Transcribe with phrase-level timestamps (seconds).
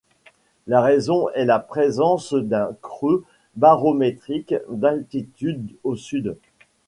[0.65, 3.23] La raison est la présence d'un creux
[3.55, 6.37] barométrique d'altitude au Sud.